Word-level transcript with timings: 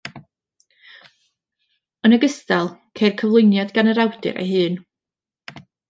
Yn 2.09 2.17
ogystal, 2.19 2.73
ceir 3.01 3.15
cyflwyniad 3.23 3.75
gan 3.79 3.93
yr 3.95 4.03
awdur 4.07 4.41
ei 4.47 4.53
hun. 4.57 4.85